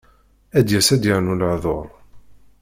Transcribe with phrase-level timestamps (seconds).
[0.57, 1.87] Ad d-yas ad d-yernu lehdur.